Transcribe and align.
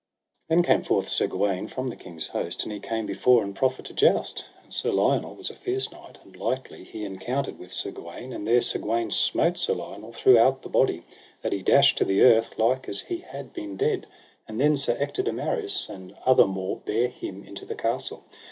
Then 0.49 0.63
came 0.63 0.81
forth 0.81 1.07
Sir 1.07 1.27
Gawaine 1.27 1.67
from 1.67 1.89
the 1.89 1.95
king's 1.95 2.29
host, 2.29 2.63
and 2.63 2.71
he 2.71 2.79
came 2.79 3.05
before 3.05 3.43
and 3.43 3.55
proffered 3.55 3.85
to 3.85 3.93
joust. 3.93 4.45
And 4.63 4.73
Sir 4.73 4.89
Lionel 4.91 5.35
was 5.35 5.51
a 5.51 5.53
fierce 5.53 5.91
knight, 5.91 6.17
and 6.23 6.35
lightly 6.35 6.83
he 6.83 7.05
encountered 7.05 7.59
with 7.59 7.71
Sir 7.71 7.91
Gawaine; 7.91 8.33
and 8.33 8.47
there 8.47 8.61
Sir 8.61 8.79
Gawaine 8.79 9.11
smote 9.11 9.59
Sir 9.59 9.75
Lionel 9.75 10.11
through 10.11 10.39
out 10.39 10.63
the 10.63 10.69
body, 10.69 11.03
that 11.43 11.53
he 11.53 11.61
dashed 11.61 11.99
to 11.99 12.05
the 12.05 12.23
earth 12.23 12.57
like 12.57 12.89
as 12.89 13.01
he 13.01 13.19
had 13.19 13.53
been 13.53 13.77
dead; 13.77 14.07
and 14.47 14.59
then 14.59 14.75
Sir 14.75 14.97
Ector 14.99 15.21
de 15.21 15.33
Maris 15.33 15.87
and 15.87 16.15
other 16.25 16.47
more 16.47 16.77
bare 16.77 17.07
him 17.07 17.43
into 17.43 17.63
the 17.63 17.75
castle. 17.75 18.23